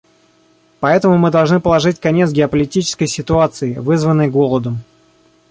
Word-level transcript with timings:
Поэтому 0.79 1.19
мы 1.19 1.29
должны 1.29 1.59
положить 1.59 1.99
конец 1.99 2.31
геополитической 2.31 3.05
ситуации, 3.05 3.75
вызванной 3.75 4.29
голодом. 4.31 4.79